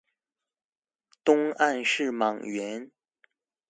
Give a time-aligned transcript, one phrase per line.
[1.23, 2.89] 東岸是莽原